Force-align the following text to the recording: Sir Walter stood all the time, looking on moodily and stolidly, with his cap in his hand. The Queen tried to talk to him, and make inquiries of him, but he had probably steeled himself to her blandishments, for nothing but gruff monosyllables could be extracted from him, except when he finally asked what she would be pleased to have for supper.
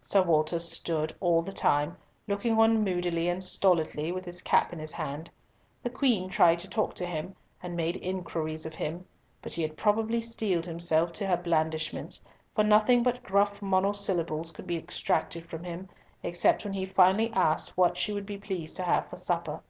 Sir 0.00 0.24
Walter 0.24 0.58
stood 0.58 1.12
all 1.20 1.42
the 1.42 1.52
time, 1.52 1.96
looking 2.26 2.58
on 2.58 2.82
moodily 2.82 3.28
and 3.28 3.40
stolidly, 3.40 4.10
with 4.10 4.24
his 4.24 4.42
cap 4.42 4.72
in 4.72 4.80
his 4.80 4.90
hand. 4.90 5.30
The 5.84 5.90
Queen 5.90 6.28
tried 6.28 6.58
to 6.58 6.68
talk 6.68 6.92
to 6.94 7.06
him, 7.06 7.36
and 7.62 7.76
make 7.76 7.96
inquiries 8.04 8.66
of 8.66 8.74
him, 8.74 9.06
but 9.40 9.52
he 9.52 9.62
had 9.62 9.76
probably 9.76 10.20
steeled 10.22 10.66
himself 10.66 11.12
to 11.12 11.26
her 11.28 11.36
blandishments, 11.36 12.24
for 12.52 12.64
nothing 12.64 13.04
but 13.04 13.22
gruff 13.22 13.62
monosyllables 13.62 14.50
could 14.50 14.66
be 14.66 14.76
extracted 14.76 15.48
from 15.48 15.62
him, 15.62 15.88
except 16.24 16.64
when 16.64 16.72
he 16.72 16.84
finally 16.84 17.30
asked 17.32 17.76
what 17.76 17.96
she 17.96 18.12
would 18.12 18.26
be 18.26 18.38
pleased 18.38 18.74
to 18.74 18.82
have 18.82 19.08
for 19.08 19.18
supper. 19.18 19.60